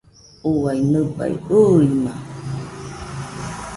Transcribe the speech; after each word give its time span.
ua 0.51 0.71
nɨbai 0.91 1.33
ɨima! 1.49 2.13